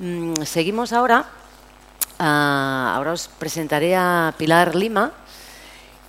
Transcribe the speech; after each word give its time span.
Mm, 0.00 0.42
seguimos 0.44 0.92
ahora. 0.92 1.26
Ah, 2.20 2.92
ahora 2.94 3.12
os 3.12 3.26
presentaré 3.26 3.96
a 3.96 4.32
Pilar 4.38 4.76
Lima. 4.76 5.10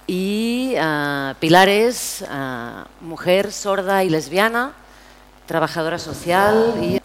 Y 0.06 0.76
ah, 0.78 1.34
Pilar 1.40 1.70
es 1.70 2.24
ah, 2.30 2.86
mujer 3.02 3.52
sorda 3.52 4.04
y 4.04 4.10
lesbiana, 4.10 4.74
trabajadora 5.48 5.98
social 5.98 6.76
y 6.82 7.02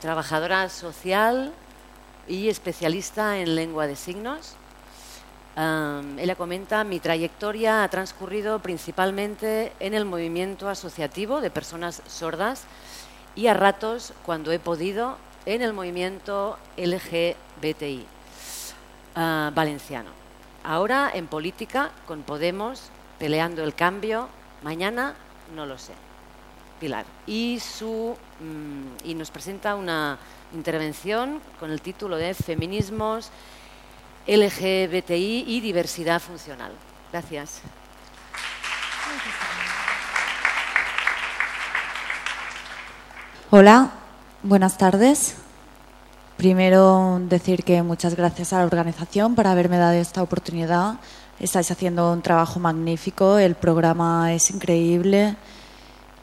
trabajadora 0.00 0.68
social 0.70 1.52
y 2.26 2.48
especialista 2.48 3.38
en 3.38 3.54
lengua 3.54 3.86
de 3.86 3.96
signos. 3.96 4.56
ella 5.56 6.36
comenta, 6.36 6.84
mi 6.84 7.00
trayectoria 7.00 7.82
ha 7.82 7.88
transcurrido 7.88 8.60
principalmente 8.60 9.72
en 9.80 9.94
el 9.94 10.04
movimiento 10.04 10.68
asociativo 10.68 11.40
de 11.40 11.50
personas 11.50 12.02
sordas 12.06 12.64
y 13.34 13.48
a 13.48 13.54
ratos, 13.54 14.12
cuando 14.24 14.50
he 14.50 14.58
podido, 14.58 15.18
en 15.46 15.62
el 15.62 15.72
movimiento 15.72 16.58
LGBTI 16.76 18.04
ah, 19.14 19.50
valenciano. 19.54 20.10
Ahora 20.64 21.10
en 21.14 21.28
política, 21.28 21.92
con 22.06 22.22
Podemos, 22.22 22.90
peleando 23.18 23.62
el 23.62 23.74
cambio, 23.74 24.28
mañana 24.62 25.14
no 25.54 25.64
lo 25.64 25.78
sé. 25.78 25.92
Pilar. 26.80 27.06
Y, 27.26 27.60
su, 27.60 28.16
mm, 28.40 29.08
y 29.08 29.14
nos 29.14 29.30
presenta 29.30 29.76
una 29.76 30.18
intervención 30.52 31.40
con 31.58 31.70
el 31.70 31.80
título 31.80 32.16
de 32.16 32.34
Feminismos, 32.34 33.30
LGBTI 34.26 35.44
y 35.46 35.60
diversidad 35.60 36.20
funcional. 36.20 36.72
Gracias. 37.12 37.62
Hola, 43.50 43.92
buenas 44.42 44.78
tardes. 44.78 45.36
Primero 46.36 47.18
decir 47.28 47.64
que 47.64 47.82
muchas 47.82 48.14
gracias 48.14 48.52
a 48.52 48.58
la 48.58 48.66
organización 48.66 49.34
por 49.34 49.46
haberme 49.46 49.78
dado 49.78 49.94
esta 49.94 50.22
oportunidad. 50.22 50.96
Estáis 51.40 51.70
haciendo 51.70 52.12
un 52.12 52.22
trabajo 52.22 52.60
magnífico, 52.60 53.38
el 53.38 53.54
programa 53.54 54.32
es 54.32 54.50
increíble 54.50 55.36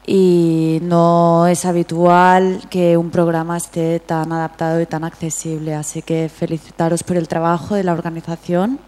y 0.06 0.80
no 0.84 1.48
es 1.48 1.66
habitual 1.66 2.62
que 2.70 2.98
un 2.98 3.10
programa 3.10 3.58
esté 3.58 4.00
tan 4.00 4.32
adaptado 4.32 4.82
y 4.82 4.86
tan 4.86 5.04
accesible. 5.04 5.74
Así 5.76 6.02
que 6.02 6.30
felicitaros 6.30 7.04
por 7.04 7.18
el 7.18 7.28
trabajo 7.28 7.76
de 7.76 7.84
la 7.84 7.94
organización. 7.94 8.80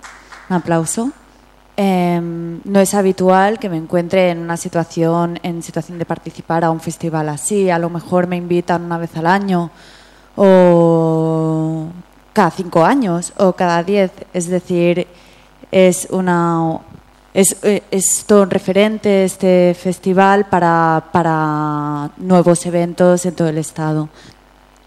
Un 0.50 0.56
aplauso. 0.56 1.12
Em, 1.78 2.62
no 2.64 2.80
es 2.80 2.94
habitual 2.94 3.60
que 3.60 3.68
me 3.68 3.76
encuentre 3.76 4.30
en 4.30 4.40
una 4.40 4.56
situación, 4.56 5.40
en 5.44 5.62
situación 5.62 6.00
de 6.00 6.06
participar 6.06 6.64
a 6.64 6.72
un 6.72 6.80
festival 6.80 7.28
así. 7.30 7.70
A 7.70 7.80
lo 7.80 7.90
mejor 7.90 8.28
me 8.28 8.38
invitan 8.38 8.84
una 8.84 8.98
vez 8.98 9.16
al 9.18 9.28
año 9.28 9.72
o 10.38 11.88
cada 12.32 12.52
cinco 12.52 12.86
años 12.86 13.34
o 13.38 13.54
cada 13.54 13.84
diez. 13.84 14.12
Es 14.34 14.48
decir, 14.48 15.08
es 15.72 16.08
una 16.12 16.80
es, 17.34 17.58
eh, 17.64 17.84
es, 17.92 18.24
todo 18.26 18.46
referente 18.46 19.26
este 19.26 19.76
festival 19.78 20.46
para, 20.46 21.04
para, 21.12 22.10
nuevos 22.18 22.66
eventos 22.66 23.26
en 23.26 23.36
todo 23.36 23.50
el 23.50 23.58
estado. 23.58 24.08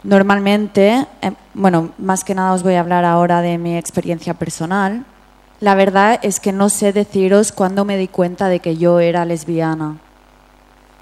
Normalmente, 0.03 1.07
eh, 1.21 1.33
bueno, 1.53 1.91
más 1.99 2.25
que 2.25 2.35
nada 2.35 2.55
os 2.55 2.63
voy 2.63 2.75
a 2.75 2.81
hablar 2.81 3.05
ahora 3.05 3.43
de 3.43 3.59
mi 3.59 3.77
experiencia 3.77 4.33
personal. 4.33 5.05
La 5.61 5.75
verdad 5.75 6.21
es 6.23 6.39
que 6.39 6.53
no 6.53 6.69
sé 6.69 6.93
deciros 6.93 7.51
cuándo 7.53 7.85
me 7.85 7.97
di 7.97 8.07
cuenta 8.09 8.49
de 8.49 8.61
que 8.61 8.77
yo 8.77 9.01
era 9.01 9.25
lesbiana. 9.25 9.97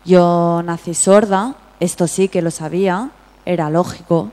Yo 0.04 0.62
nací 0.64 0.94
sorda, 0.94 1.56
esto 1.78 2.06
sí 2.06 2.28
que 2.28 2.40
lo 2.40 2.50
sabía, 2.50 3.10
era 3.44 3.68
lógico, 3.68 4.30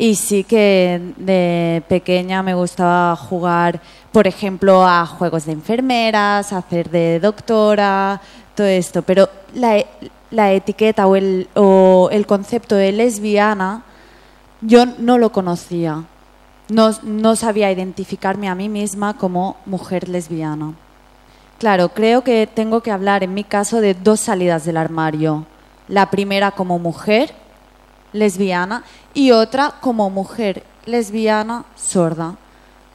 y 0.00 0.14
sí 0.14 0.44
que 0.44 1.12
de 1.18 1.82
pequeña 1.88 2.42
me 2.42 2.54
gustaba 2.54 3.14
jugar, 3.16 3.82
por 4.12 4.26
ejemplo, 4.26 4.86
a 4.86 5.04
juegos 5.04 5.44
de 5.44 5.52
enfermeras, 5.52 6.54
hacer 6.54 6.88
de 6.88 7.20
doctora, 7.20 8.20
todo 8.54 8.66
esto. 8.66 9.02
Pero 9.02 9.28
la, 9.52 9.76
e, 9.76 9.86
la 10.30 10.52
etiqueta 10.52 11.06
o 11.06 11.16
el, 11.16 11.48
o 11.54 12.08
el 12.12 12.26
concepto 12.26 12.76
de 12.76 12.92
lesbiana 12.92 13.82
yo 14.62 14.86
no 14.86 15.18
lo 15.18 15.32
conocía. 15.32 16.04
No, 16.70 16.90
no 17.02 17.36
sabía 17.36 17.70
identificarme 17.70 18.48
a 18.48 18.54
mí 18.54 18.68
misma 18.68 19.16
como 19.16 19.56
mujer 19.66 20.08
lesbiana. 20.08 20.74
Claro, 21.58 21.90
creo 21.90 22.22
que 22.22 22.46
tengo 22.46 22.80
que 22.80 22.90
hablar 22.90 23.22
en 23.22 23.34
mi 23.34 23.44
caso 23.44 23.80
de 23.80 23.94
dos 23.94 24.20
salidas 24.20 24.64
del 24.64 24.76
armario. 24.76 25.46
La 25.88 26.10
primera 26.10 26.52
como 26.52 26.78
mujer 26.78 27.34
lesbiana 28.12 28.84
y 29.12 29.32
otra 29.32 29.74
como 29.80 30.08
mujer 30.10 30.62
lesbiana 30.86 31.64
sorda, 31.76 32.36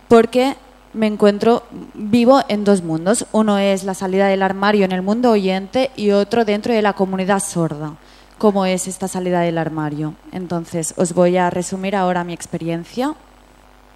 porque 0.07 0.55
me 0.93 1.07
encuentro 1.07 1.63
vivo 1.93 2.41
en 2.47 2.63
dos 2.63 2.81
mundos. 2.81 3.25
Uno 3.33 3.57
es 3.57 3.83
la 3.83 3.93
salida 3.93 4.27
del 4.27 4.41
armario 4.41 4.85
en 4.85 4.93
el 4.93 5.01
mundo 5.01 5.31
oyente 5.31 5.91
y 5.95 6.11
otro 6.11 6.45
dentro 6.45 6.73
de 6.73 6.81
la 6.81 6.93
comunidad 6.93 7.39
sorda. 7.39 7.95
¿Cómo 8.37 8.65
es 8.65 8.87
esta 8.87 9.07
salida 9.07 9.41
del 9.41 9.57
armario? 9.57 10.13
Entonces, 10.31 10.93
os 10.97 11.13
voy 11.13 11.37
a 11.37 11.49
resumir 11.49 11.95
ahora 11.95 12.23
mi 12.23 12.33
experiencia. 12.33 13.13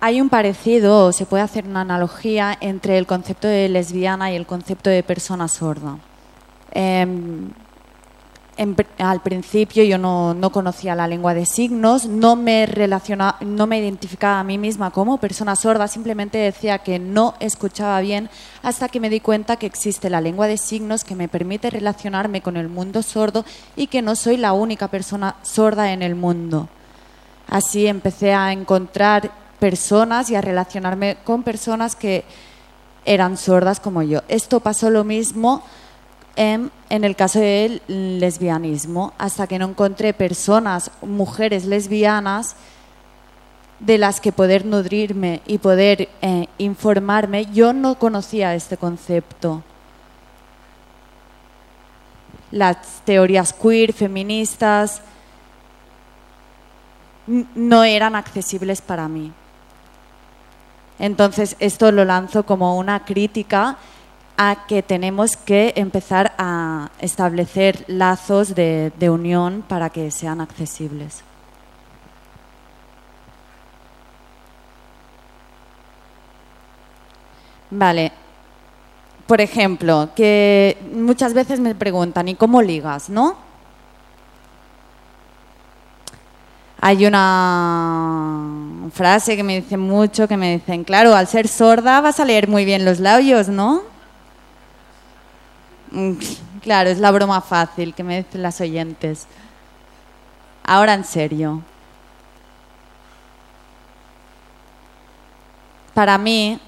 Hay 0.01 0.21
un 0.21 0.29
parecido, 0.29 1.07
o 1.07 1.11
se 1.11 1.25
puede 1.25 1.43
hacer 1.43 1.65
una 1.65 1.81
analogía 1.81 2.57
entre 2.61 2.97
el 2.97 3.05
concepto 3.05 3.49
de 3.49 3.67
lesbiana 3.67 4.31
y 4.31 4.35
el 4.35 4.45
concepto 4.45 4.89
de 4.89 5.03
persona 5.03 5.49
sorda. 5.49 5.97
Em, 6.71 7.49
al 8.97 9.21
principio 9.21 9.83
yo 9.83 9.97
no, 9.97 10.49
conocía 10.51 10.95
la 10.95 11.07
lengua 11.07 11.33
de 11.33 11.45
signos, 11.45 12.05
no 12.05 12.37
me, 12.37 12.67
no 13.41 13.67
me 13.67 13.79
identificaba 13.79 14.39
a 14.39 14.43
mí 14.43 14.57
misma 14.57 14.91
como 14.91 15.17
persona 15.17 15.55
sorda, 15.55 15.87
simplemente 15.87 16.37
decía 16.37 16.79
que 16.79 16.99
no 16.99 17.35
escuchaba 17.39 17.99
bien 18.01 18.29
hasta 18.61 18.89
que 18.89 18.99
me 18.99 19.09
di 19.09 19.19
cuenta 19.19 19.55
que 19.55 19.65
existe 19.65 20.09
la 20.09 20.21
lengua 20.21 20.47
de 20.47 20.57
signos 20.57 21.03
que 21.03 21.15
me 21.15 21.27
permite 21.29 21.69
relacionarme 21.69 22.41
con 22.41 22.57
el 22.57 22.67
mundo 22.67 23.01
sordo 23.01 23.45
y 23.77 23.87
que 23.87 24.01
no 24.01 24.15
soy 24.15 24.37
la 24.37 24.51
única 24.53 24.89
persona 24.89 25.35
sorda 25.41 25.91
en 25.93 26.03
el 26.03 26.15
mundo. 26.15 26.67
Así 27.47 27.87
empecé 27.87 28.33
a 28.33 28.51
encontrar 28.51 29.31
personas 29.59 30.29
y 30.29 30.35
a 30.35 30.41
relacionarme 30.41 31.17
con 31.23 31.43
personas 31.43 31.95
que 31.95 32.23
eran 33.05 33.37
sordas 33.37 33.79
como 33.79 34.03
yo. 34.03 34.21
Esto 34.27 34.59
pasó 34.59 34.89
lo 34.89 35.03
mismo 35.03 35.63
en, 36.35 36.71
el 36.89 37.15
caso 37.15 37.39
del 37.39 37.81
lesbianismo, 37.87 39.13
hasta 39.17 39.45
que 39.45 39.59
no 39.59 39.67
encontré 39.67 40.13
personas, 40.13 40.89
mujeres 41.01 41.65
lesbianas, 41.65 42.55
de 43.79 43.97
las 43.97 44.19
que 44.19 44.31
poder 44.31 44.65
nutrirme 44.65 45.41
y 45.45 45.57
poder 45.57 46.09
eh, 46.21 46.47
informarme, 46.57 47.45
yo 47.47 47.73
no 47.73 47.95
conocía 47.95 48.55
este 48.55 48.77
concepto. 48.77 49.63
Las 52.51 52.77
teorías 53.05 53.53
queer, 53.53 53.93
feministas, 53.93 55.01
no 57.27 57.83
eran 57.83 58.15
accesibles 58.15 58.81
para 58.81 59.07
mí. 59.07 59.31
Entonces, 60.99 61.55
esto 61.59 61.91
lo 61.91 62.03
lanzo 62.03 62.45
como 62.45 62.77
una 62.77 63.05
crítica 63.05 63.77
a 64.37 64.65
que 64.67 64.83
tenemos 64.83 65.35
que 65.35 65.73
empezar 65.75 66.33
a 66.37 66.91
establecer 66.99 67.83
lazos 67.87 68.55
de, 68.55 69.09
unión 69.09 69.63
para 69.67 69.89
que 69.89 70.11
sean 70.11 70.39
accesibles. 70.39 71.23
Vale. 77.71 78.11
Por 79.27 79.41
ejemplo, 79.41 80.09
que 80.15 80.77
muchas 80.93 81.33
veces 81.33 81.59
me 81.59 81.75
preguntan, 81.75 82.27
¿y 82.29 82.35
cómo 82.35 82.61
ligas, 82.61 83.09
no? 83.09 83.35
Hay 86.81 87.05
una 87.05 88.28
frase 88.91 89.35
que 89.35 89.43
me 89.43 89.61
dicen 89.61 89.79
mucho, 89.79 90.27
que 90.27 90.37
me 90.37 90.57
dicen, 90.57 90.83
claro, 90.83 91.15
al 91.15 91.27
ser 91.27 91.47
sorda 91.47 92.01
vas 92.01 92.19
a 92.19 92.25
leer 92.25 92.47
muy 92.47 92.65
bien 92.65 92.85
los 92.85 92.99
labios, 92.99 93.49
¿no? 93.49 93.83
Mm, 95.91 96.13
claro, 96.61 96.89
es 96.89 96.99
la 96.99 97.11
broma 97.11 97.41
fácil 97.41 97.93
que 97.93 98.03
me 98.03 98.23
dicen 98.23 98.41
las 98.41 98.61
oyentes. 98.61 99.27
Ahora 100.63 100.93
en 100.93 101.03
serio. 101.03 101.63
Para 105.93 106.17
mí, 106.17 106.59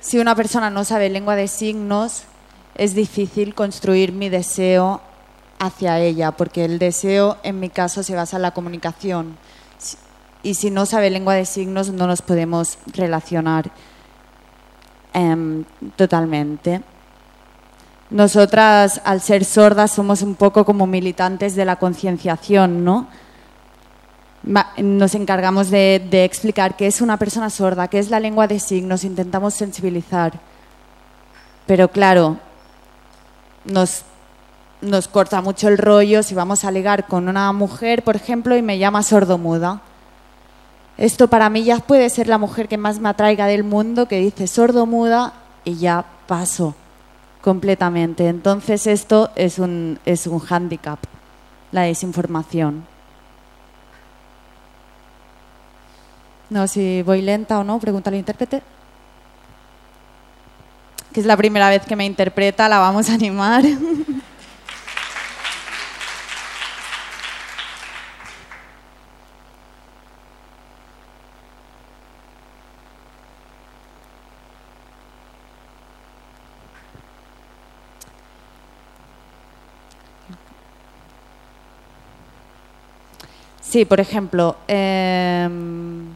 si 0.00 0.18
una 0.18 0.34
persona 0.34 0.70
no 0.70 0.84
sabe 0.84 1.10
lengua 1.10 1.36
de 1.36 1.48
signos, 1.48 2.22
es 2.74 2.94
difícil 2.94 3.54
construir 3.54 4.12
mi 4.12 4.28
deseo 4.28 5.02
hacia 5.60 6.00
ella, 6.00 6.32
porque 6.32 6.64
el 6.64 6.80
deseo 6.80 7.36
en 7.44 7.60
mi 7.60 7.68
caso 7.68 8.02
se 8.02 8.16
basa 8.16 8.36
en 8.36 8.42
la 8.42 8.50
comunicación. 8.50 9.36
Y 10.42 10.54
si 10.54 10.70
no 10.70 10.86
sabe 10.86 11.10
lengua 11.10 11.34
de 11.34 11.44
signos, 11.44 11.90
no 11.90 12.06
nos 12.06 12.22
podemos 12.22 12.78
relacionar. 12.86 13.70
Em, 15.12 15.64
totalmente. 15.96 16.82
nosotras, 18.10 19.00
al 19.04 19.20
ser 19.20 19.44
sordas, 19.44 19.92
somos 19.92 20.22
un 20.22 20.34
poco 20.34 20.64
como 20.64 20.86
militantes 20.86 21.54
de 21.54 21.64
la 21.64 21.76
concienciación, 21.76 22.84
¿no? 22.84 23.06
Nos 24.78 25.14
encargamos 25.14 25.70
de, 25.70 26.04
de, 26.10 26.24
explicar 26.24 26.76
qué 26.76 26.88
es 26.88 27.00
una 27.00 27.18
persona 27.18 27.50
sorda, 27.50 27.86
qué 27.88 28.00
es 28.00 28.10
la 28.10 28.18
lengua 28.18 28.48
de 28.48 28.58
signos, 28.58 29.04
intentamos 29.04 29.54
sensibilizar. 29.54 30.32
Pero 31.66 31.88
claro, 31.88 32.38
nos, 33.64 34.04
nos 34.80 35.08
corta 35.08 35.40
mucho 35.40 35.68
el 35.68 35.78
rollo 35.78 36.22
si 36.22 36.34
vamos 36.34 36.64
a 36.64 36.70
ligar 36.70 37.06
con 37.06 37.28
una 37.28 37.52
mujer, 37.52 38.02
por 38.02 38.16
ejemplo, 38.16 38.56
y 38.56 38.62
me 38.62 38.78
llama 38.78 39.02
sordomuda. 39.02 39.82
Esto 40.96 41.28
para 41.28 41.48
mí 41.48 41.64
ya 41.64 41.78
puede 41.78 42.10
ser 42.10 42.28
la 42.28 42.38
mujer 42.38 42.68
que 42.68 42.76
más 42.76 42.98
me 42.98 43.08
atraiga 43.08 43.46
del 43.46 43.64
mundo, 43.64 44.06
que 44.06 44.20
dice 44.20 44.46
sordomuda 44.46 45.32
y 45.64 45.76
ya 45.76 46.04
paso 46.26 46.74
completamente. 47.40 48.28
Entonces 48.28 48.86
esto 48.86 49.30
es 49.34 49.58
un, 49.58 49.98
es 50.04 50.26
un 50.26 50.38
hándicap, 50.38 50.98
la 51.72 51.82
desinformación. 51.82 52.84
No, 56.50 56.66
si 56.66 57.02
voy 57.02 57.22
lenta 57.22 57.60
o 57.60 57.64
no, 57.64 57.78
pregunta 57.78 58.10
al 58.10 58.16
intérprete. 58.16 58.62
Que 61.12 61.20
es 61.20 61.26
la 61.26 61.36
primera 61.36 61.70
vez 61.70 61.86
que 61.86 61.96
me 61.96 62.04
interpreta, 62.04 62.68
la 62.68 62.78
vamos 62.78 63.08
a 63.08 63.14
animar. 63.14 63.64
Sí, 83.70 83.84
por 83.84 84.00
ejemplo, 84.00 84.56
em, 84.66 86.12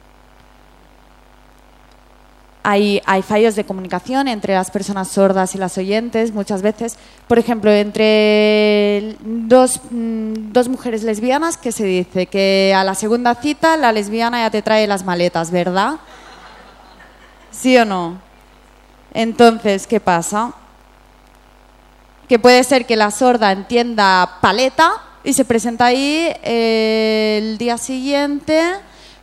hay, 2.64 3.00
fallos 3.22 3.54
de 3.54 3.64
comunicación 3.64 4.26
entre 4.26 4.54
las 4.54 4.72
personas 4.72 5.06
sordas 5.06 5.54
y 5.54 5.58
las 5.58 5.78
oyentes 5.78 6.34
muchas 6.34 6.62
veces. 6.62 6.96
Por 7.28 7.38
ejemplo, 7.38 7.70
entre 7.70 9.16
dos, 9.20 9.80
mm, 9.88 10.50
dos, 10.52 10.68
mujeres 10.68 11.04
lesbianas 11.04 11.56
que 11.56 11.70
se 11.70 11.84
dice 11.84 12.26
que 12.26 12.74
a 12.76 12.82
la 12.82 12.96
segunda 12.96 13.36
cita 13.36 13.76
la 13.76 13.92
lesbiana 13.92 14.40
ya 14.40 14.50
te 14.50 14.60
trae 14.60 14.88
las 14.88 15.04
maletas, 15.04 15.52
¿verdad? 15.52 16.00
¿Sí 17.52 17.78
o 17.78 17.84
no? 17.84 18.18
Entonces, 19.12 19.86
¿qué 19.86 20.00
pasa? 20.00 20.54
Que 22.28 22.40
puede 22.40 22.64
ser 22.64 22.84
que 22.84 22.96
la 22.96 23.12
sorda 23.12 23.52
entienda 23.52 24.38
paleta 24.40 25.13
y 25.24 25.32
se 25.32 25.44
presenta 25.46 25.86
ahí 25.86 26.28
eh, 26.42 27.40
el 27.42 27.58
día 27.58 27.78
siguiente 27.78 28.60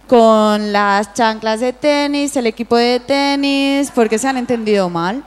con 0.07 0.73
las 0.73 1.13
chanclas 1.13 1.59
de 1.59 1.71
tenis, 1.73 2.35
el 2.35 2.47
equipo 2.47 2.75
de 2.75 2.99
tenis, 2.99 3.91
porque 3.91 4.17
se 4.17 4.27
han 4.27 4.35
entendido 4.37 4.89
mal. 4.89 5.23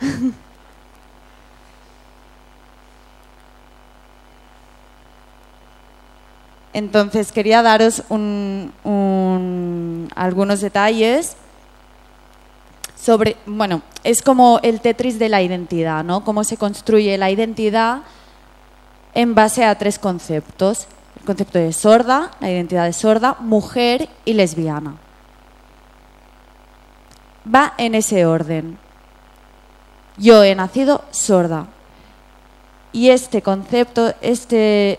Entonces 6.72 7.32
quería 7.32 7.62
daros 7.62 8.02
algunos 10.14 10.60
detalles 10.60 11.36
sobre, 12.94 13.36
bueno, 13.46 13.82
es 14.04 14.22
como 14.22 14.60
el 14.62 14.80
Tetris 14.80 15.18
de 15.18 15.28
la 15.28 15.42
identidad, 15.42 16.04
¿no? 16.04 16.22
Cómo 16.22 16.44
se 16.44 16.56
construye 16.56 17.16
la 17.18 17.30
identidad 17.30 18.02
en 19.16 19.34
base 19.34 19.64
a 19.64 19.74
tres 19.76 19.98
conceptos. 19.98 20.86
El 21.18 21.24
concepto 21.24 21.58
de 21.58 21.72
sorda, 21.72 22.30
la 22.38 22.50
identidad 22.50 22.84
de 22.84 22.92
sorda, 22.92 23.36
mujer 23.40 24.10
y 24.26 24.34
lesbiana. 24.34 24.96
Va 27.52 27.72
en 27.78 27.94
ese 27.94 28.26
orden. 28.26 28.78
Yo 30.18 30.44
he 30.44 30.54
nacido 30.54 31.02
sorda. 31.10 31.66
Y 32.92 33.08
este 33.08 33.40
concepto, 33.40 34.12
este, 34.20 34.98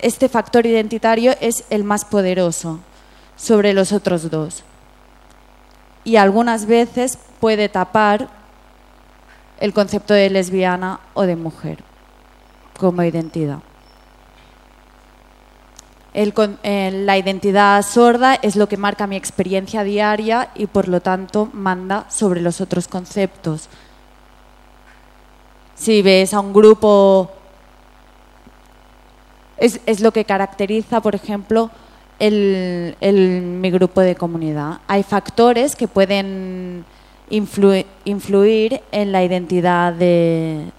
este 0.00 0.28
factor 0.28 0.66
identitario 0.66 1.34
es 1.40 1.64
el 1.70 1.82
más 1.82 2.04
poderoso 2.04 2.80
sobre 3.36 3.72
los 3.72 3.90
otros 3.90 4.30
dos. 4.30 4.64
Y 6.04 6.16
algunas 6.16 6.66
veces 6.66 7.18
puede 7.40 7.70
tapar 7.70 8.28
el 9.60 9.72
concepto 9.72 10.12
de 10.12 10.28
lesbiana 10.28 11.00
o 11.14 11.22
de 11.22 11.36
mujer 11.36 11.95
como 12.76 13.02
identidad. 13.02 13.58
la 16.14 17.18
identidad 17.18 17.82
sorda 17.82 18.34
es 18.34 18.56
lo 18.56 18.68
que 18.68 18.76
marca 18.76 19.06
mi 19.06 19.16
experiencia 19.16 19.84
diaria 19.84 20.50
y 20.54 20.66
por 20.66 20.88
lo 20.88 21.00
tanto 21.00 21.50
manda 21.52 22.06
sobre 22.08 22.40
los 22.40 22.60
otros 22.60 22.88
conceptos. 22.88 23.68
Si 25.74 26.00
ves 26.00 26.32
a 26.32 26.40
un 26.40 26.54
grupo, 26.54 27.30
es, 29.58 30.00
lo 30.00 30.10
que 30.12 30.24
caracteriza, 30.24 31.00
por 31.00 31.14
ejemplo, 31.14 31.70
mi 32.18 33.70
grupo 33.70 34.00
de 34.00 34.14
comunidad. 34.14 34.80
Hay 34.86 35.02
factores 35.02 35.76
que 35.76 35.86
pueden 35.86 36.84
influir 37.28 38.80
en 38.90 39.12
la 39.12 39.22
identidad 39.22 39.92
de, 39.92 40.72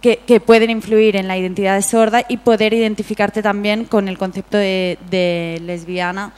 que, 0.00 0.40
pueden 0.40 0.70
influir 0.70 1.16
en 1.16 1.28
la 1.28 1.36
identidad 1.36 1.76
de 1.76 1.82
sorda 1.82 2.24
y 2.28 2.38
poder 2.38 2.72
identificarte 2.72 3.42
también 3.42 3.84
con 3.84 4.08
el 4.08 4.16
concepto 4.18 4.56
de, 4.56 5.60
lesbiana 5.62 6.32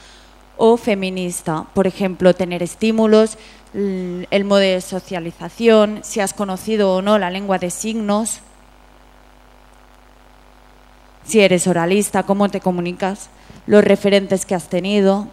o 0.57 0.77
feminista. 0.77 1.65
Por 1.75 1.87
ejemplo, 1.87 2.35
tener 2.35 2.63
estímulos, 2.63 3.39
el 3.75 4.45
modo 4.45 4.61
de 4.61 4.81
socialización, 4.81 6.01
si 6.03 6.21
has 6.21 6.33
conocido 6.33 6.95
o 6.95 7.03
no 7.03 7.19
la 7.19 7.31
lengua 7.31 7.59
de 7.59 7.71
signos, 7.71 8.41
si 11.25 11.41
eres 11.41 11.67
oralista, 11.67 12.23
cómo 12.23 12.49
te 12.49 12.61
comunicas, 12.61 13.31
los 13.67 13.85
referentes 13.85 14.47
que 14.47 14.55
has 14.55 14.69
tenido. 14.69 15.29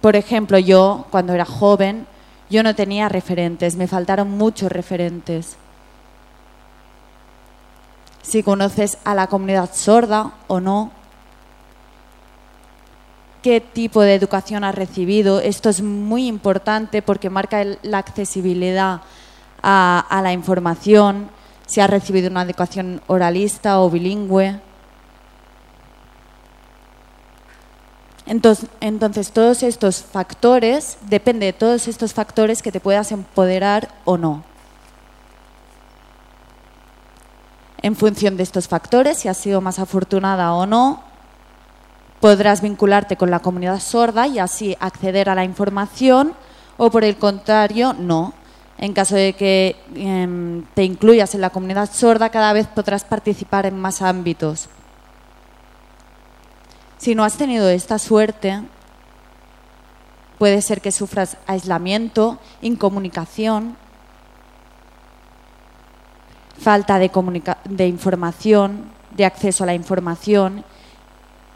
Por 0.00 0.16
ejemplo, 0.16 0.58
yo 0.58 1.06
cuando 1.10 1.32
era 1.32 1.44
joven, 1.44 2.06
yo 2.48 2.62
no 2.62 2.74
tenía 2.74 3.08
referentes, 3.08 3.76
me 3.76 3.88
faltaron 3.88 4.30
muchos 4.30 4.70
referentes 4.70 5.56
si 8.22 8.42
conoces 8.42 8.98
a 9.04 9.14
la 9.14 9.26
comunidad 9.26 9.70
sorda 9.74 10.32
o 10.46 10.60
no, 10.60 10.92
qué 13.42 13.60
tipo 13.60 14.00
de 14.02 14.14
educación 14.14 14.64
has 14.64 14.74
recibido. 14.74 15.40
Esto 15.40 15.68
es 15.68 15.82
muy 15.82 16.26
importante 16.26 17.02
porque 17.02 17.28
marca 17.28 17.62
la 17.82 17.98
accesibilidad 17.98 19.02
a, 19.62 20.20
la 20.22 20.32
información, 20.32 21.28
si 21.66 21.80
has 21.80 21.90
recibido 21.90 22.30
una 22.30 22.42
educación 22.42 23.00
oralista 23.08 23.80
o 23.80 23.90
bilingüe. 23.90 24.60
Entonces, 28.26 28.70
entonces, 28.80 29.32
todos 29.32 29.62
estos 29.62 30.02
factores, 30.02 30.96
depende 31.02 31.46
de 31.46 31.52
todos 31.52 31.88
estos 31.88 32.14
factores 32.14 32.62
que 32.62 32.72
te 32.72 32.80
puedas 32.80 33.10
empoderar 33.10 33.88
o 34.04 34.16
no. 34.16 34.51
En 37.82 37.96
función 37.96 38.36
de 38.36 38.44
estos 38.44 38.68
factores, 38.68 39.18
si 39.18 39.28
has 39.28 39.36
sido 39.36 39.60
más 39.60 39.80
afortunada 39.80 40.54
o 40.54 40.66
no, 40.66 41.02
podrás 42.20 42.62
vincularte 42.62 43.16
con 43.16 43.30
la 43.30 43.40
comunidad 43.40 43.80
sorda 43.80 44.28
y 44.28 44.38
así 44.38 44.76
acceder 44.78 45.28
a 45.28 45.34
la 45.34 45.44
información 45.44 46.34
o 46.76 46.90
por 46.90 47.02
el 47.02 47.16
contrario, 47.16 47.92
no. 47.92 48.32
En 48.78 48.92
caso 48.92 49.16
de 49.16 49.32
que 49.34 49.76
em, 49.94 50.64
te 50.74 50.84
incluyas 50.84 51.34
en 51.34 51.40
la 51.40 51.50
comunidad 51.50 51.90
sorda, 51.92 52.30
cada 52.30 52.52
vez 52.52 52.68
podrás 52.68 53.04
participar 53.04 53.66
en 53.66 53.78
más 53.78 54.02
ámbitos. 54.02 54.68
Si 56.98 57.16
no 57.16 57.24
has 57.24 57.36
tenido 57.36 57.68
esta 57.68 57.98
suerte, 57.98 58.62
puede 60.38 60.62
ser 60.62 60.80
que 60.80 60.92
sufras 60.92 61.36
aislamiento, 61.46 62.38
incomunicación, 62.62 63.76
falta 66.58 66.98
de, 66.98 67.10
información, 67.86 68.84
de 69.16 69.24
acceso 69.24 69.64
a 69.64 69.66
la 69.66 69.74
información 69.74 70.64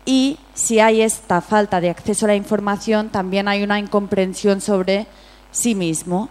y 0.05 0.39
si 0.55 0.79
hay 0.79 1.03
esta 1.03 1.41
falta 1.41 1.81
de 1.81 1.91
acceso 1.91 2.27
a 2.27 2.29
la 2.29 2.37
información, 2.37 3.09
también 3.11 3.49
hay 3.49 3.63
una 3.63 3.81
incomprensión 3.81 4.61
sobre 4.61 5.07
sí 5.51 5.75
mismo, 5.75 6.29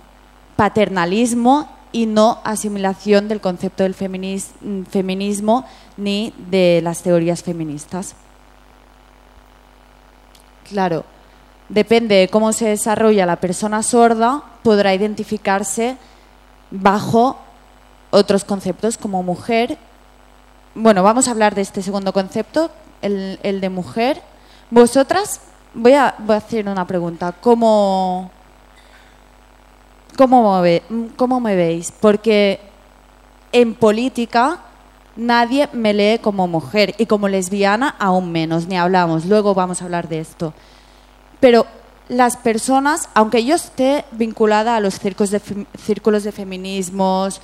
paternalismo 0.55 1.69
y 1.91 2.05
no 2.05 2.39
asimilación 2.43 3.27
del 3.27 3.41
concepto 3.41 3.84
del 3.84 3.93
feminismo 3.93 5.65
ni 5.98 6.34
de 6.50 6.79
las 6.84 7.03
teorías 7.03 7.43
feministas. 7.43 8.15
Claro, 10.69 11.03
depende 11.69 12.15
de 12.15 12.27
cómo 12.29 12.53
se 12.53 12.69
desarrolla 12.69 13.25
la 13.25 13.36
persona 13.36 13.84
sorda, 13.84 14.43
podrá 14.63 14.93
identificarse 14.93 15.98
bajo 16.72 17.38
otros 18.12 18.43
conceptos 18.45 18.97
como 18.97 19.24
mujer. 19.24 19.77
Bueno, 20.74 21.03
vamos 21.03 21.27
a 21.27 21.31
hablar 21.31 21.55
de 21.55 21.62
este 21.62 21.81
segundo 21.81 22.13
concepto, 22.13 22.71
el, 23.01 23.39
el 23.43 23.62
de 23.62 23.69
mujer. 23.69 24.21
Vosotras, 24.71 25.41
voy 25.75 25.93
a, 25.93 26.15
hacer 26.29 26.67
una 26.67 26.88
pregunta. 26.88 27.33
¿Cómo, 27.33 28.31
cómo, 30.17 30.62
me, 30.62 30.81
¿Cómo 31.15 31.39
me 31.39 31.55
veis? 31.55 31.91
Porque 32.00 32.59
en 33.51 33.75
política 33.75 34.59
nadie 35.15 35.69
me 35.71 35.93
lee 35.93 36.19
como 36.19 36.47
mujer 36.47 36.95
y 36.97 37.05
como 37.05 37.27
lesbiana 37.27 37.95
aún 38.00 38.31
menos, 38.31 38.67
ni 38.67 38.77
hablamos. 38.77 39.25
Luego 39.25 39.53
vamos 39.53 39.81
a 39.81 39.85
hablar 39.85 40.09
de 40.09 40.19
esto. 40.19 40.53
Pero 41.39 41.65
las 42.07 42.38
personas, 42.38 43.09
aunque 43.13 43.45
yo 43.45 43.55
esté 43.55 44.05
vinculada 44.12 44.75
a 44.75 44.79
los 44.79 45.00
de, 45.00 45.41
círculos 45.77 46.24
de 46.24 46.31
feminismos, 46.31 47.41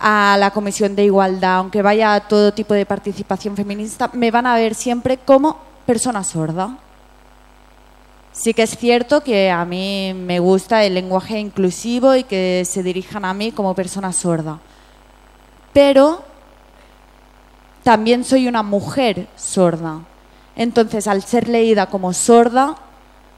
a 0.00 0.36
la 0.38 0.50
Comisión 0.50 0.96
de 0.96 1.04
Igualdad, 1.04 1.56
aunque 1.56 1.82
vaya 1.82 2.14
a 2.14 2.20
todo 2.20 2.52
tipo 2.52 2.74
de 2.74 2.86
participación 2.86 3.54
feminista, 3.54 4.10
me 4.14 4.30
van 4.30 4.46
a 4.46 4.54
ver 4.54 4.74
siempre 4.74 5.18
como 5.18 5.58
persona 5.86 6.24
sorda. 6.24 6.78
Sí 8.32 8.54
que 8.54 8.62
es 8.62 8.76
cierto 8.76 9.22
que 9.22 9.50
a 9.50 9.64
mí 9.64 10.14
me 10.14 10.38
gusta 10.38 10.84
el 10.84 10.94
lenguaje 10.94 11.38
inclusivo 11.38 12.14
y 12.14 12.24
que 12.24 12.64
se 12.66 12.82
dirijan 12.82 13.24
a 13.24 13.34
mí 13.34 13.52
como 13.52 13.74
persona 13.74 14.12
sorda. 14.12 14.58
Pero 15.72 16.22
también 17.82 18.24
soy 18.24 18.48
una 18.48 18.62
mujer 18.62 19.28
sorda. 19.36 20.00
Entonces, 20.56 21.06
al 21.06 21.22
ser 21.22 21.48
leída 21.48 21.86
como 21.86 22.12
sorda, 22.12 22.76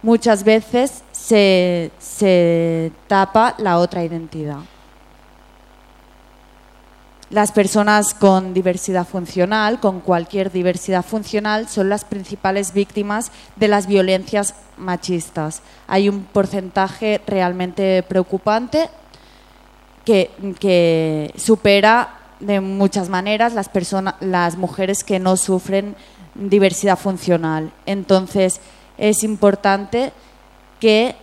muchas 0.03 0.45
veces 0.45 1.03
se, 1.13 2.93
tapa 3.07 3.55
la 3.59 3.79
otra 3.79 4.05
identidad. 4.05 4.59
Las 7.33 7.51
personas 7.51 8.13
con 8.13 8.53
diversidad 8.53 9.07
funcional, 9.07 9.81
con 9.81 10.01
cualquier 10.01 10.53
diversidad 10.53 11.03
funcional, 11.03 11.67
son 11.67 11.89
las 11.89 12.05
principales 12.05 12.75
víctimas 12.75 13.33
de 13.57 13.69
las 13.69 13.87
violencias 13.87 14.55
machistas. 14.77 15.63
Hay 15.89 16.11
un 16.11 16.25
porcentaje 16.25 17.23
realmente 17.27 18.03
preocupante 18.03 18.91
que, 20.05 21.33
supera 21.35 22.19
de 22.39 22.61
muchas 22.61 23.09
maneras 23.09 23.55
las, 23.55 23.71
personas, 23.71 24.17
las 24.21 24.59
mujeres 24.59 25.03
que 25.03 25.19
no 25.19 25.39
sufren 25.39 25.97
diversidad 26.35 26.99
funcional. 26.99 27.73
Entonces, 27.87 28.61
es 28.99 29.25
importante 29.25 30.13
que 30.81 31.17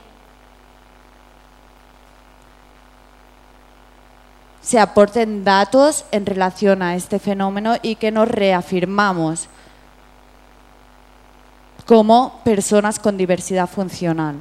se 4.69 4.77
aporten 4.77 5.43
datos 5.43 6.05
en 6.11 6.27
relación 6.27 6.83
a 6.83 6.93
este 6.93 7.17
fenómeno 7.17 7.77
y 7.81 7.95
que 7.95 8.11
nos 8.11 8.27
reafirmamos 8.27 9.47
como 11.87 12.39
personas 12.43 12.99
con 12.99 13.17
diversidad 13.17 13.67
funcional, 13.67 14.35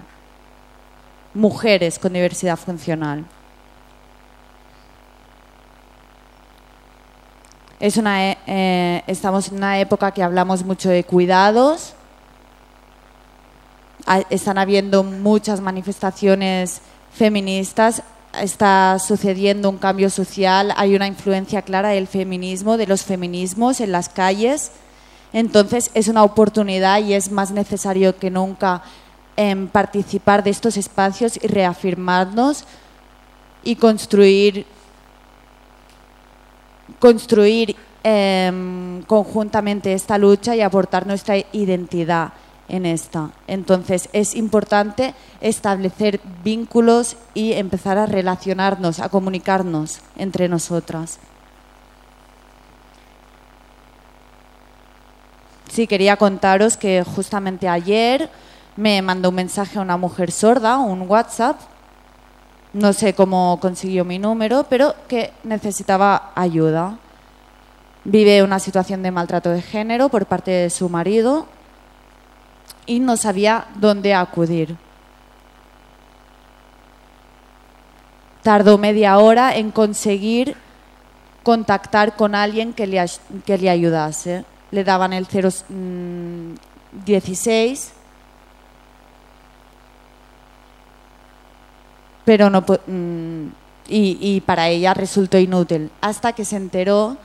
mujeres 1.33 1.99
con 1.99 2.13
diversidad 2.13 2.59
funcional. 2.59 3.25
Es 7.81 7.97
una, 7.97 8.27
e, 8.27 8.39
eh, 8.47 9.05
estamos 9.07 9.49
en 9.49 9.57
una 9.57 9.81
época 9.81 10.11
que 10.11 10.23
hablamos 10.23 10.63
mucho 10.63 10.91
de 10.91 11.05
cuidados. 11.05 11.95
Están 14.29 14.59
habiendo 14.59 15.03
muchas 15.05 15.63
manifestaciones 15.63 16.83
feministas. 17.15 18.03
Está 18.43 18.99
sucediendo 18.99 19.69
un 19.71 19.79
cambio 19.79 20.11
social. 20.11 20.73
Hay 20.77 20.95
una 20.95 21.07
influencia 21.07 21.63
clara 21.63 21.91
del 21.91 22.07
feminismo, 22.07 22.77
de 22.77 22.87
los 22.87 23.03
feminismos 23.03 23.81
en 23.81 23.93
las 23.93 24.09
calles. 24.09 24.73
Entonces 25.33 25.91
es 25.95 26.09
una 26.09 26.25
oportunidad 26.25 27.03
y 27.03 27.15
es 27.15 27.31
más 27.31 27.51
necesario 27.51 28.17
que 28.17 28.31
nunca 28.31 28.83
en 29.37 29.69
participar 29.69 30.43
de 30.43 30.51
estos 30.51 30.77
espacios 30.77 31.39
y 31.43 31.47
reafirmarnos 31.47 32.65
y 33.63 33.77
construir 33.77 34.67
construir 36.99 37.77
em, 38.03 39.03
conjuntamente 39.03 39.93
esta 39.93 40.19
lucha 40.19 40.57
y 40.57 40.63
aportar 40.63 41.07
nuestra 41.07 41.37
identidad 41.53 42.33
en 42.69 42.87
esta. 42.87 43.31
Entonces 43.47 44.09
es 44.13 44.35
importante 44.35 45.15
establecer 45.41 46.21
vínculos 46.45 47.17
y 47.35 47.53
empezar 47.53 47.99
a 47.99 48.07
relacionarnos, 48.07 49.01
a 49.01 49.09
comunicarnos 49.09 50.01
entre 50.17 50.49
nosotras. 50.49 51.19
Sí, 55.71 55.87
quería 55.87 56.17
contaros 56.17 56.77
que 56.77 57.05
justamente 57.05 57.69
ayer 57.69 58.31
me 58.77 59.03
mandó 59.03 59.29
un 59.29 59.35
mensaje 59.35 59.79
a 59.79 59.83
una 59.83 59.97
mujer 59.97 60.31
sorda, 60.31 60.79
un 60.79 61.03
WhatsApp, 61.03 61.61
no 62.73 62.93
sé 62.93 63.15
cómo 63.15 63.59
consiguió 63.61 64.05
mi 64.05 64.19
número, 64.19 64.67
pero 64.69 64.95
que 65.09 65.33
necesitaba 65.43 66.33
ayuda. 66.35 66.99
Vive 68.05 68.43
una 68.43 68.59
situación 68.59 69.03
de 69.03 69.11
maltrato 69.11 69.51
de 69.51 69.63
género 69.63 70.09
por 70.09 70.27
parte 70.27 70.51
de 70.51 70.71
su 70.71 70.89
marido 70.89 71.47
y 72.89 72.99
no 72.99 73.17
sabía 73.17 73.67
dónde 73.77 74.15
acudir. 74.15 74.77
Tardó 78.43 78.79
media 78.79 79.19
hora 79.19 79.55
en 79.55 79.71
conseguir 79.71 80.57
contactar 81.45 82.17
con 82.17 82.35
alguien 82.35 82.73
que 82.73 82.89
le, 82.89 83.05
que 83.47 83.59
le 83.59 83.71
ayudase. 83.71 84.45
Le 84.73 84.83
daban 84.83 85.13
el 85.13 85.29
016 87.07 87.93
pero 92.29 92.51
no 92.51 92.61
mm, 92.61 93.47
y, 93.89 94.43
para 94.43 94.69
ella 94.69 94.93
resultó 94.93 95.39
inútil 95.39 95.91
hasta 96.03 96.35
que 96.35 96.45
se 96.45 96.57
enteró 96.57 97.17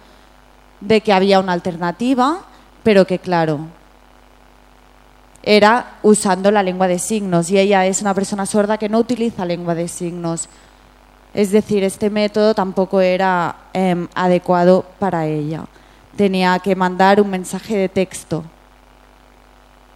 de 0.80 1.02
que 1.02 1.12
había 1.12 1.42
una 1.42 1.52
alternativa, 1.52 2.40
pero 2.84 3.06
que 3.06 3.20
claro, 3.20 3.68
era 5.44 5.98
usando 6.04 6.50
la 6.52 6.64
lengua 6.64 6.88
de 6.88 7.00
signos 7.00 7.52
y 7.52 7.60
ella 7.60 7.86
es 7.86 8.02
una 8.02 8.14
persona 8.14 8.46
sorda 8.46 8.78
que 8.78 8.90
no 8.90 9.00
utiliza 9.00 9.46
lengua 9.46 9.76
de 9.76 9.88
signos. 9.90 10.48
Es 11.34 11.52
decir, 11.52 11.84
este 11.84 12.10
método 12.10 12.54
tampoco 12.56 13.02
era 13.02 13.56
em, 13.74 14.08
adecuado 14.16 14.86
para 15.00 15.28
ella. 15.28 15.66
Tenía 16.16 16.58
que 16.60 16.76
mandar 16.76 17.20
un 17.20 17.30
mensaje 17.30 17.76
de 17.76 17.90
texto. 17.90 18.44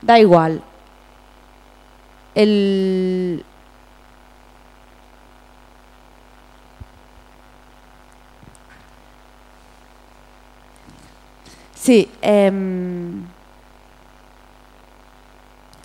Da 0.01 0.20
igual. 0.20 0.62
El, 2.36 3.44
Sí. 11.88 12.10
Em, 12.22 13.24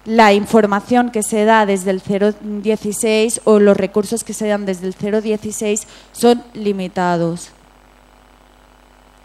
la 0.04 0.32
información 0.32 1.10
que 1.10 1.22
se 1.22 1.44
da 1.44 1.64
desde 1.66 1.90
el 1.90 2.02
016 2.02 3.42
o 3.44 3.58
los 3.58 3.76
recursos 3.76 4.24
que 4.24 4.32
se 4.32 4.48
dan 4.48 4.66
desde 4.66 4.88
el 4.88 5.22
016 5.22 5.86
son 6.12 6.42
limitados. 6.54 7.50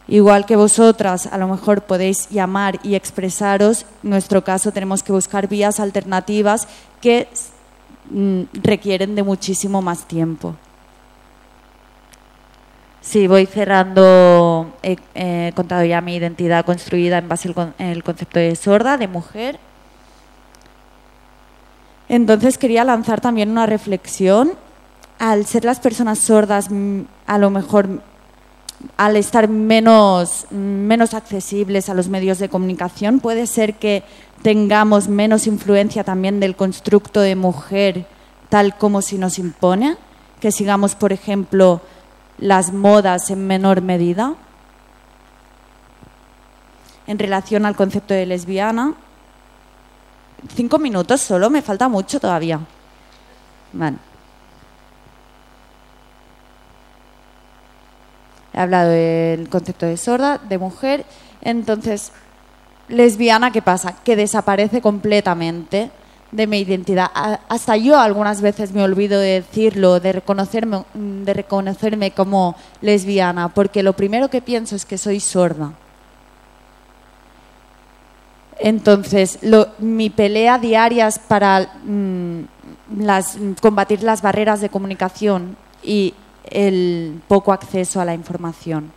Igual 0.07 0.46
que 0.46 0.55
vosotras, 0.55 1.27
a 1.27 1.38
lo 1.38 1.48
mejor 1.48 1.81
podéis 1.81 2.29
llamar 2.29 2.79
y 2.84 2.96
expresaros, 2.96 3.86
en 4.03 4.12
nuestro 4.12 4.43
caso 4.43 4.72
tenemos 4.72 5.03
que 5.03 5.12
buscar 5.12 5.50
vías 5.50 5.79
alternativas 5.81 6.67
que 7.01 7.27
mm, 8.10 8.43
requieren 8.63 9.15
de 9.15 9.24
muchísimo 9.24 9.81
más 9.81 10.07
tiempo. 10.07 10.55
Sí, 13.01 13.27
voy 13.27 13.46
cerrando. 13.46 14.74
He, 14.84 15.51
contado 15.55 15.86
ya 15.86 16.01
mi 16.01 16.15
identidad 16.15 16.65
construida 16.65 17.17
en 17.17 17.29
base 17.29 17.53
al 17.79 18.03
concepto 18.03 18.39
de 18.39 18.55
sorda, 18.55 18.98
de 18.98 19.07
mujer. 19.07 19.60
Entonces 22.09 22.57
quería 22.57 22.83
lanzar 22.83 23.21
también 23.21 23.49
una 23.49 23.65
reflexión. 23.65 24.53
Al 25.19 25.45
ser 25.45 25.65
las 25.65 25.79
personas 25.79 26.19
sordas, 26.19 26.69
mm, 26.69 27.01
a 27.25 27.37
lo 27.37 27.49
mejor 27.49 28.01
al 28.95 29.15
estar 29.15 29.47
menos, 29.47 30.45
menos 30.51 31.13
accesibles 31.13 31.89
a 31.89 31.93
los 31.93 32.09
medios 32.09 32.37
de 32.37 32.49
comunicación, 32.49 33.19
puede 33.19 33.47
ser 33.47 33.75
que 33.75 34.03
tengamos 34.43 35.07
menos 35.07 35.47
influencia 35.47 36.03
también 36.03 36.39
del 36.39 36.55
constructo 36.55 37.21
de 37.21 37.35
mujer 37.35 38.05
tal 38.49 38.77
como 38.77 39.01
se 39.01 39.17
nos 39.17 39.39
impone, 39.39 39.97
que 40.39 40.51
sigamos, 40.51 40.95
por 40.95 41.11
ejemplo, 41.11 41.81
las 42.37 42.71
modas 42.71 43.29
en 43.29 43.45
menor 43.47 43.81
medida. 43.81 44.35
En 47.07 47.19
relación 47.19 47.65
al 47.65 47.75
concepto 47.75 48.13
de 48.13 48.25
lesbiana, 48.25 48.93
cinco 50.53 50.79
minutos 50.79 51.22
solo, 51.22 51.50
me 51.50 51.62
falta 51.62 51.88
mucho 51.88 52.20
todavía. 52.20 52.60
he 58.58 58.60
hablado 58.60 58.89
del 58.89 59.50
concepto 59.50 59.86
de 59.86 59.98
sorda, 59.98 60.39
de 60.39 60.58
mujer. 60.58 61.06
Entonces, 61.41 62.12
lesbiana, 62.88 63.51
¿qué 63.51 63.62
pasa? 63.62 63.96
Que 64.03 64.15
desaparece 64.15 64.82
completamente 64.82 65.91
de 66.32 66.48
mi 66.48 66.60
identidad. 66.60 67.10
Hasta 67.48 67.77
yo 67.77 68.00
algunas 68.00 68.41
veces 68.41 68.72
me 68.72 68.84
olvido 68.84 69.20
de 69.20 69.41
decirlo, 69.41 70.00
de 70.00 70.12
reconocerme, 70.12 70.84
de 70.96 71.34
reconocerme 71.34 72.12
como 72.12 72.56
lesbiana, 72.82 73.50
porque 73.50 73.84
lo 73.84 73.94
primero 73.94 74.29
que 74.29 74.41
pienso 74.41 74.75
es 74.75 74.86
que 74.86 74.98
soy 74.98 75.20
sorda. 75.20 75.74
Entonces, 78.59 79.39
mi 79.79 80.09
pelea 80.09 80.57
diaria 80.57 81.07
es 81.07 81.19
para 81.19 81.69
mm, 81.83 82.41
combatir 83.61 84.03
las 84.03 84.21
barreras 84.21 84.61
de 84.61 84.69
comunicación 84.69 85.55
y 85.83 86.13
el 86.49 87.21
poco 87.27 87.53
acceso 87.53 88.01
a 88.01 88.05
la 88.05 88.13
información. 88.13 88.91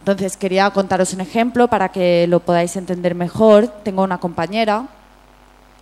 Entonces, 0.00 0.36
quería 0.36 0.68
contaros 0.70 1.12
un 1.14 1.20
ejemplo 1.20 1.68
para 1.68 1.90
que 1.90 2.26
lo 2.28 2.40
podáis 2.40 2.74
entender 2.76 3.14
mejor. 3.14 3.68
Tengo 3.84 4.02
una 4.02 4.18
compañera. 4.18 4.86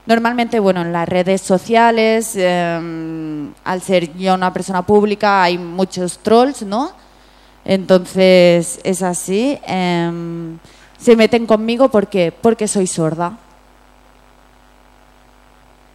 Normalmente, 0.06 0.60
bueno, 0.60 0.82
en 0.82 0.92
las 0.92 1.08
redes 1.08 1.40
sociales, 1.40 2.34
em, 2.36 3.52
al 3.64 3.80
ser 3.80 4.14
yo 4.16 4.34
una 4.34 4.52
persona 4.52 4.82
pública, 4.82 5.42
hay 5.42 5.56
muchos 5.56 6.18
trolls, 6.18 6.62
¿no? 6.62 6.92
Entonces, 7.64 8.80
es 8.84 9.02
así. 9.02 9.58
Em, 9.66 10.58
se 11.00 11.16
meten 11.16 11.46
conmigo 11.46 11.88
porque, 11.88 12.32
porque 12.32 12.68
soy 12.68 12.86
sorda. 12.86 13.38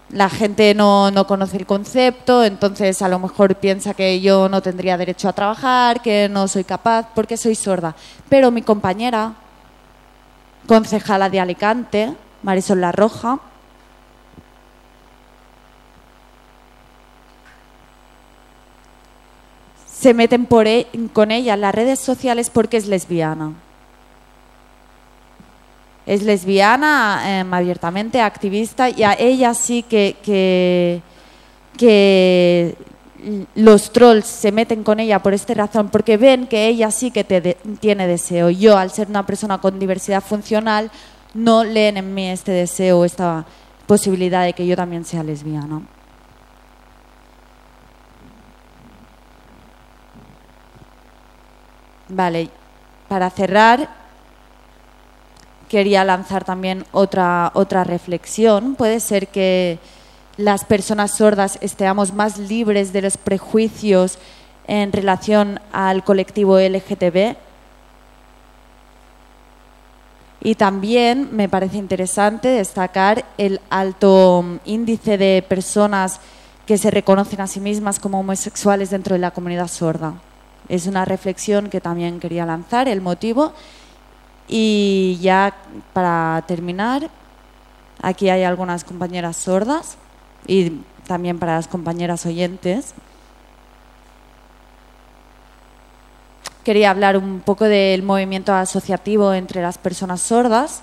La 0.09 0.29
gente 0.29 0.73
no, 0.73 1.11
no, 1.11 1.27
conoce 1.27 1.57
el 1.57 1.65
concepto, 1.65 2.43
entonces 2.43 3.01
a 3.01 3.07
lo 3.07 3.19
mejor 3.19 3.55
piensa 3.55 3.93
que 3.93 4.21
yo 4.21 4.49
no 4.49 4.61
tendría 4.61 4.97
derecho 4.97 5.29
a 5.29 5.33
trabajar, 5.33 6.01
que 6.01 6.29
no 6.29 6.47
soy 6.47 6.63
capaz, 6.63 7.07
porque 7.13 7.37
soy 7.37 7.55
sorda. 7.55 7.95
Pero 8.29 8.51
mi 8.51 8.61
compañera, 8.61 9.33
concejala 10.67 11.29
de 11.29 11.39
Alicante, 11.39 12.13
Marisol 12.43 12.81
La 12.81 12.91
Roja, 12.91 13.39
se 19.87 20.13
meten 20.13 20.47
e, 20.65 20.87
con 21.13 21.31
ella 21.31 21.55
en 21.55 21.61
las 21.61 21.75
redes 21.75 21.99
sociales 21.99 22.51
porque 22.51 22.77
es 22.77 22.87
lesbiana 22.87 23.53
es 26.05 26.23
lesbiana, 26.23 27.39
em, 27.39 27.53
abiertamente 27.53 28.21
activista, 28.21 28.89
y 28.89 29.03
a 29.03 29.13
ella 29.13 29.53
sí 29.53 29.83
que, 29.83 30.15
que, 31.77 32.75
los 33.55 33.91
trolls 33.91 34.27
se 34.27 34.51
meten 34.51 34.83
con 34.83 34.99
ella 34.99 35.19
por 35.19 35.33
esta 35.33 35.53
razón, 35.55 35.89
porque 35.89 36.17
ven 36.17 36.45
que 36.47 36.67
ella 36.67 36.91
sí 36.91 37.09
que 37.09 37.23
tiene 37.79 38.07
deseo. 38.07 38.51
Yo, 38.51 38.77
al 38.77 38.91
ser 38.91 39.07
una 39.09 39.25
persona 39.25 39.57
con 39.57 39.79
diversidad 39.79 40.21
funcional, 40.21 40.91
no 41.33 41.63
leen 41.63 41.97
en 41.97 42.13
mí 42.13 42.29
este 42.29 42.51
deseo, 42.51 43.03
esta 43.03 43.45
posibilidad 43.87 44.43
de 44.45 44.53
que 44.53 44.67
yo 44.67 44.75
también 44.75 45.05
sea 45.05 45.23
lesbiana. 45.23 45.81
Vale, 52.09 52.49
para 53.07 53.29
cerrar, 53.31 54.04
quería 55.69 56.03
lanzar 56.03 56.43
también 56.43 56.85
otra, 56.91 57.51
otra 57.53 57.83
reflexión. 57.83 58.75
Puede 58.75 58.99
ser 58.99 59.27
que 59.27 59.79
las 60.37 60.65
personas 60.65 61.11
sordas 61.11 61.57
estemos 61.61 62.13
más 62.13 62.37
libres 62.37 62.93
de 62.93 63.01
los 63.01 63.17
prejuicios 63.17 64.17
en 64.67 64.91
relación 64.91 65.59
al 65.71 66.03
colectivo 66.03 66.59
LGTB. 66.59 67.35
Y 70.41 70.55
también 70.55 71.29
me 71.31 71.49
parece 71.49 71.77
interesante 71.77 72.49
destacar 72.49 73.25
el 73.37 73.61
alto 73.69 74.45
índice 74.65 75.17
de 75.17 75.43
personas 75.47 76.19
que 76.65 76.77
se 76.77 76.91
reconocen 76.91 77.41
a 77.41 77.47
sí 77.47 77.59
mismas 77.59 77.99
como 77.99 78.19
homosexuales 78.19 78.89
dentro 78.89 79.13
de 79.13 79.19
la 79.19 79.31
comunidad 79.31 79.67
sorda. 79.67 80.15
Es 80.67 80.87
una 80.87 81.05
reflexión 81.05 81.69
que 81.69 81.81
también 81.81 82.19
quería 82.19 82.45
lanzar, 82.45 82.87
el 82.87 83.01
motivo. 83.01 83.53
Y 84.47 85.17
ya 85.21 85.55
para 85.93 86.43
terminar, 86.47 87.09
aquí 88.01 88.29
hay 88.29 88.43
algunas 88.43 88.83
compañeras 88.83 89.37
sordas 89.37 89.97
y 90.45 90.81
también 91.07 91.39
para 91.39 91.55
las 91.55 91.67
compañeras 91.67 92.25
oyentes. 92.25 92.93
Quería 96.63 96.89
hablar 96.89 97.17
un 97.17 97.41
poco 97.41 97.65
del 97.65 98.03
movimiento 98.03 98.53
asociativo 98.53 99.33
entre 99.33 99.61
las 99.61 99.77
personas 99.77 100.21
sordas 100.21 100.81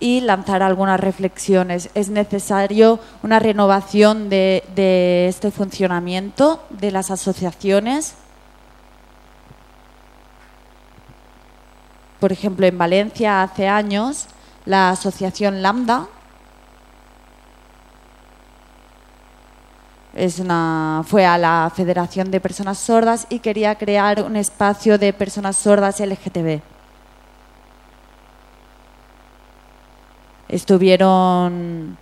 y 0.00 0.20
lanzar 0.20 0.62
algunas 0.62 1.00
reflexiones. 1.00 1.90
Es 1.94 2.10
necesario 2.10 3.00
una 3.22 3.38
renovación 3.38 4.28
de, 4.28 4.62
de 4.74 5.28
este 5.28 5.50
funcionamiento 5.50 6.62
de 6.70 6.90
las 6.90 7.10
asociaciones 7.10 8.14
Por 12.20 12.32
ejemplo, 12.32 12.66
en 12.66 12.76
Valencia 12.76 13.42
hace 13.42 13.68
años 13.68 14.26
la 14.64 14.90
asociación 14.90 15.62
Lambda 15.62 16.08
fue 21.04 21.24
a 21.24 21.38
la 21.38 21.70
Federación 21.74 22.30
de 22.30 22.40
Personas 22.40 22.78
Sordas 22.78 23.26
y 23.30 23.38
quería 23.38 23.76
crear 23.76 24.22
un 24.22 24.34
espacio 24.34 24.98
de 24.98 25.12
personas 25.12 25.56
sordas 25.56 26.00
LGTB. 26.00 26.60
Estuvieron 30.48 31.96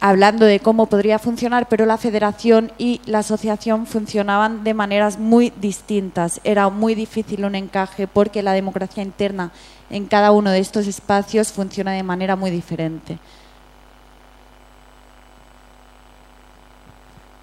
hablando 0.00 0.46
de 0.46 0.60
cómo 0.60 0.86
podría 0.86 1.18
funcionar, 1.18 1.68
pero 1.68 1.84
la 1.84 1.98
federación 1.98 2.72
y 2.78 3.02
la 3.04 3.18
asociación 3.18 3.86
funcionaban 3.86 4.64
de 4.64 4.72
maneras 4.72 5.18
muy 5.18 5.52
distintas. 5.60 6.40
Era 6.42 6.70
muy 6.70 6.94
difícil 6.94 7.44
un 7.44 7.54
encaje 7.54 8.06
porque 8.06 8.42
la 8.42 8.52
democracia 8.52 9.02
interna 9.02 9.52
en 9.90 10.06
cada 10.06 10.32
uno 10.32 10.50
de 10.50 10.58
estos 10.58 10.86
espacios 10.86 11.52
funciona 11.52 11.92
de 11.92 12.02
manera 12.02 12.34
muy 12.34 12.50
diferente. 12.50 13.18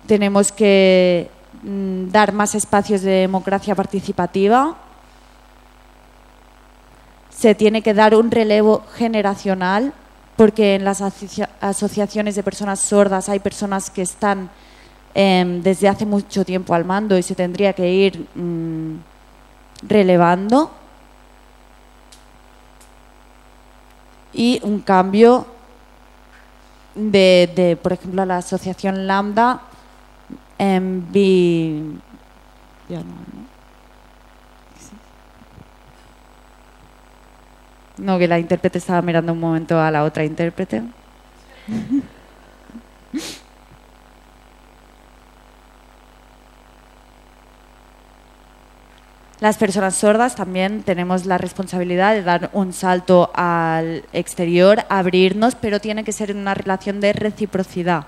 Tenemos 0.07 0.51
que 0.51 1.29
mm, 1.61 2.09
dar 2.09 2.33
más 2.33 2.55
espacios 2.55 3.01
de 3.01 3.11
democracia 3.11 3.75
participativa. 3.75 4.75
Se 7.29 7.53
tiene 7.53 7.83
que 7.83 7.93
dar 7.93 8.15
un 8.15 8.31
relevo 8.31 8.83
generacional 8.95 9.93
porque 10.37 10.75
en 10.75 10.85
las 10.85 11.01
asociaciones 11.01 12.35
de 12.35 12.43
personas 12.43 12.79
sordas 12.79 13.27
hay 13.27 13.39
personas 13.39 13.89
que 13.89 14.03
están 14.03 14.49
em, 15.15 15.61
desde 15.63 15.89
hace 15.89 16.05
mucho 16.05 16.45
tiempo 16.45 16.75
al 16.75 16.85
mando 16.85 17.17
y 17.17 17.23
se 17.23 17.33
tendría 17.33 17.73
que 17.73 17.91
ir 17.91 18.27
mm, 18.35 18.99
relevando. 19.81 20.71
Y 24.31 24.61
un 24.63 24.81
cambio 24.81 25.47
de, 26.93 27.77
por 27.81 27.93
ejemplo, 27.93 28.23
la 28.23 28.37
asociación 28.37 29.07
Lambda 29.07 29.61
en 30.59 31.07
em, 31.13 31.99
No, 32.89 33.03
que 37.97 38.27
la 38.27 38.39
intérprete 38.39 38.77
estaba 38.77 39.01
mirando 39.01 39.33
un 39.33 39.39
momento 39.39 39.79
a 39.79 39.91
la 39.91 40.03
otra 40.03 40.23
intérprete. 40.23 40.83
Las 49.39 49.57
personas 49.57 49.95
sordas 49.95 50.35
también 50.35 50.81
tenemos 50.81 51.27
la 51.27 51.37
responsabilidad 51.37 52.15
de 52.15 52.23
dar 52.23 52.49
un 52.53 52.73
salto 52.73 53.29
al 53.35 54.03
exterior, 54.11 54.83
abrirnos, 54.89 55.53
pero 55.53 55.79
tiene 55.79 56.03
que 56.03 56.11
ser 56.11 56.35
una 56.35 56.55
relación 56.55 56.99
de 56.99 57.13
reciprocidad. 57.13 58.07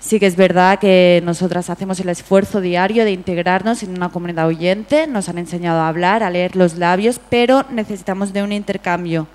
Sí 0.00 0.18
que 0.18 0.26
es 0.26 0.34
verdad 0.34 0.78
que 0.78 1.20
nosotras 1.24 1.68
hacemos 1.68 2.00
el 2.00 2.08
esfuerzo 2.08 2.62
diario 2.62 3.04
de 3.04 3.12
integrarnos 3.12 3.82
en 3.82 3.90
una 3.90 4.08
comunidad 4.08 4.46
oyente, 4.46 5.06
nos 5.06 5.28
han 5.28 5.36
enseñado 5.36 5.80
a 5.80 5.88
hablar, 5.88 6.22
a 6.22 6.30
leer 6.30 6.56
los 6.56 6.78
labios, 6.78 7.20
pero 7.28 7.66
necesitamos 7.70 8.32
de 8.32 8.42
un 8.42 8.50
intercambio. 8.50 9.28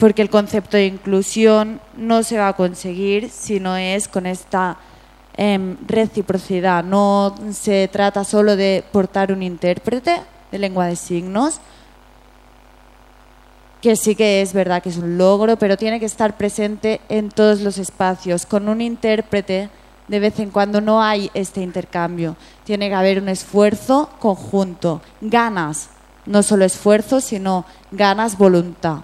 Porque 0.00 0.20
el 0.20 0.30
concepto 0.30 0.76
de 0.76 0.86
inclusión 0.86 1.80
no 1.96 2.24
se 2.24 2.38
va 2.38 2.48
a 2.48 2.56
conseguir 2.56 3.30
si 3.30 3.60
no 3.60 3.76
es 3.76 4.08
con 4.08 4.26
esta 4.26 4.78
em, 5.36 5.76
reciprocidad. 5.86 6.82
No 6.82 7.36
se 7.52 7.86
trata 7.86 8.24
solo 8.24 8.56
de 8.56 8.82
portar 8.90 9.30
un 9.30 9.44
intérprete 9.44 10.16
de 10.50 10.58
lengua 10.58 10.86
de 10.86 10.96
signos, 10.96 11.60
que 13.82 13.96
sí 13.96 14.14
que 14.14 14.40
es 14.40 14.52
verdad 14.52 14.80
que 14.80 14.90
es 14.90 14.96
un 14.96 15.18
logro, 15.18 15.56
pero 15.56 15.76
tiene 15.76 15.98
que 15.98 16.06
estar 16.06 16.36
presente 16.36 17.00
en 17.08 17.30
todos 17.30 17.60
los 17.62 17.78
espacios. 17.78 18.46
Con 18.46 18.68
un 18.68 18.80
intérprete, 18.80 19.70
de 20.06 20.20
vez 20.20 20.38
en 20.38 20.50
cuando 20.50 20.80
no 20.80 21.02
hay 21.02 21.32
este 21.34 21.62
intercambio. 21.62 22.36
Tiene 22.62 22.88
que 22.88 22.94
haber 22.94 23.20
un 23.20 23.28
esfuerzo 23.28 24.08
conjunto, 24.20 25.02
ganas, 25.20 25.90
no 26.26 26.44
solo 26.44 26.64
esfuerzo, 26.64 27.20
sino 27.20 27.64
ganas, 27.90 28.38
voluntad. 28.38 29.00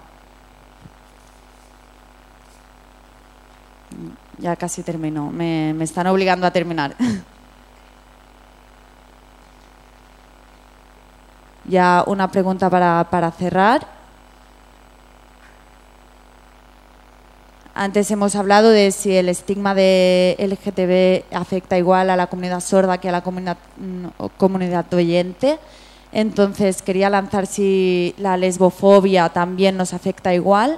Ya 4.37 4.55
casi 4.55 4.81
termino, 4.81 5.29
me, 5.29 5.73
me 5.73 5.83
están 5.83 6.07
obligando 6.07 6.47
a 6.47 6.51
terminar. 6.51 6.95
ya 11.65 12.05
una 12.07 12.31
pregunta 12.31 12.69
para, 12.69 13.05
para 13.09 13.29
cerrar. 13.31 13.98
Antes 17.81 18.11
hemos 18.11 18.35
hablado 18.35 18.71
de 18.71 18.91
si 18.91 19.15
el 19.15 19.29
estigma 19.29 19.73
de 19.73 20.35
LGTB 20.37 21.33
afecta 21.33 21.77
igual 21.77 22.09
a 22.09 22.17
la 22.17 22.27
comunidad 22.27 22.59
sorda 22.59 22.97
que 22.97 23.07
a 23.07 23.13
la 23.13 23.21
comunidad, 23.21 23.55
mm, 23.77 24.07
comunidad 24.35 24.93
oyente. 24.93 25.59
Entonces 26.11 26.81
quería 26.81 27.09
lanzar 27.09 27.47
si 27.47 28.13
la 28.17 28.35
lesbofobia 28.35 29.29
también 29.29 29.77
nos 29.77 29.93
afecta 29.93 30.33
igual 30.33 30.77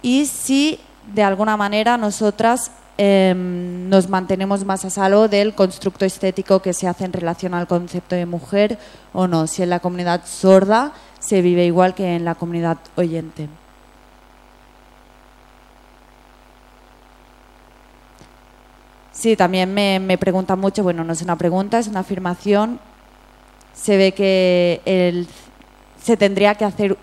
y 0.00 0.26
si 0.26 0.78
de 1.12 1.24
alguna 1.24 1.56
manera 1.56 1.96
nosotras 1.96 2.70
em, 2.98 3.88
nos 3.88 4.08
mantenemos 4.08 4.64
más 4.64 4.84
a 4.84 4.90
salvo 4.90 5.26
del 5.26 5.56
constructo 5.56 6.04
estético 6.04 6.62
que 6.62 6.72
se 6.72 6.86
hace 6.86 7.04
en 7.04 7.14
relación 7.14 7.52
al 7.52 7.66
concepto 7.66 8.14
de 8.14 8.26
mujer 8.26 8.78
o 9.12 9.26
no, 9.26 9.48
si 9.48 9.64
en 9.64 9.70
la 9.70 9.80
comunidad 9.80 10.20
sorda 10.24 10.92
se 11.18 11.42
vive 11.42 11.66
igual 11.66 11.96
que 11.96 12.14
en 12.14 12.24
la 12.24 12.36
comunidad 12.36 12.78
oyente. 12.94 13.48
Sí, 19.16 19.34
también 19.34 19.72
me, 19.72 19.98
me 19.98 20.18
preguntan 20.18 20.60
mucho, 20.60 20.82
bueno, 20.82 21.02
no 21.02 21.14
es 21.14 21.22
una 21.22 21.36
pregunta, 21.36 21.78
es 21.78 21.88
una 21.88 22.00
afirmación. 22.00 22.78
Se 23.72 23.96
ve 23.96 24.12
que 24.12 24.82
el, 24.84 25.26
se 26.02 26.18
tendría 26.18 26.54
que 26.54 26.66
hacer, 26.66 26.98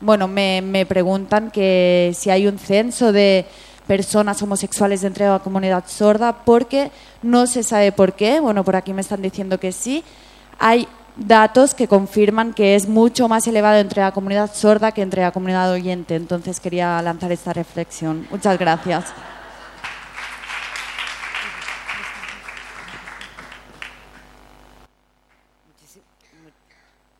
bueno, 0.00 0.26
me, 0.26 0.60
me 0.60 0.84
preguntan 0.86 1.52
que 1.52 2.12
si 2.16 2.30
hay 2.30 2.48
un 2.48 2.58
censo 2.58 3.12
de 3.12 3.46
personas 3.86 4.42
homosexuales 4.42 5.02
dentro 5.02 5.24
de 5.24 5.30
la 5.30 5.38
comunidad 5.38 5.84
sorda, 5.86 6.44
porque 6.44 6.90
no 7.22 7.46
se 7.46 7.62
sabe 7.62 7.92
por 7.92 8.14
qué, 8.14 8.40
bueno, 8.40 8.64
por 8.64 8.74
aquí 8.74 8.92
me 8.92 9.00
están 9.00 9.22
diciendo 9.22 9.60
que 9.60 9.70
sí. 9.70 10.02
Hay 10.58 10.88
datos 11.16 11.74
que 11.74 11.86
confirman 11.86 12.54
que 12.54 12.74
es 12.74 12.88
mucho 12.88 13.28
más 13.28 13.46
elevado 13.46 13.78
entre 13.78 14.02
la 14.02 14.10
comunidad 14.10 14.52
sorda 14.52 14.90
que 14.90 15.02
entre 15.02 15.22
la 15.22 15.30
comunidad 15.30 15.70
oyente, 15.70 16.16
entonces 16.16 16.58
quería 16.58 17.00
lanzar 17.02 17.30
esta 17.30 17.52
reflexión. 17.52 18.26
Muchas 18.32 18.58
gracias. 18.58 19.04